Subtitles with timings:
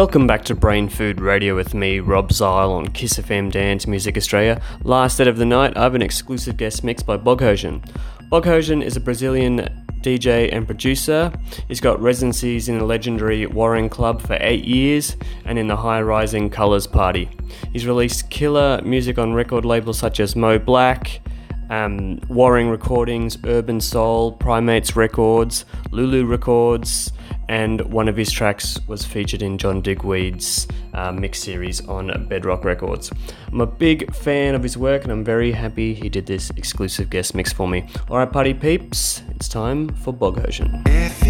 [0.00, 4.16] Welcome back to Brain Food Radio with me, Rob Zile on Kiss FM Dance Music
[4.16, 4.62] Australia.
[4.82, 7.84] Last set of the night, I have an exclusive guest mix by Boghosian.
[8.30, 11.32] Boghosian is a Brazilian DJ and producer.
[11.68, 16.00] He's got residencies in the legendary Warung Club for eight years and in the high
[16.00, 17.28] rising Colours Party.
[17.72, 21.20] He's released killer music on record labels such as MoBlack,
[21.70, 27.12] um, Warung Recordings, Urban Soul, Primates Records, Lulu Records,
[27.48, 32.64] and one of his tracks was featured in John Digweed's uh, mix series on Bedrock
[32.64, 33.10] Records.
[33.48, 37.10] I'm a big fan of his work and I'm very happy he did this exclusive
[37.10, 37.88] guest mix for me.
[38.08, 40.12] Alright, party peeps, it's time for.
[40.86, 41.20] If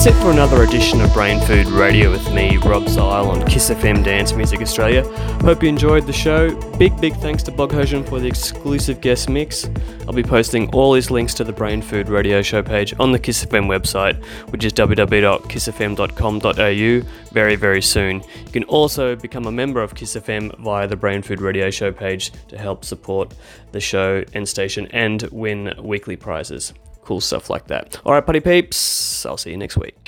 [0.00, 3.68] That's it for another edition of Brain Food Radio with me, Rob Zile, on Kiss
[3.68, 5.04] FM Dance Music Australia.
[5.42, 6.58] Hope you enjoyed the show.
[6.78, 9.68] Big, big thanks to Boghosian for the exclusive guest mix.
[10.06, 13.18] I'll be posting all his links to the Brain Food Radio show page on the
[13.18, 18.22] Kiss FM website, which is www.kissfm.com.au, very, very soon.
[18.46, 21.92] You can also become a member of Kiss FM via the Brain Food Radio show
[21.92, 23.34] page to help support
[23.72, 26.72] the show and station and win weekly prizes
[27.10, 27.98] cool stuff like that.
[28.04, 29.99] All right, putty peeps, I'll see you next week.